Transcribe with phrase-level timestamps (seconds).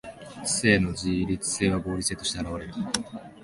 [0.43, 2.73] 知性の自律性は合理性として現われる。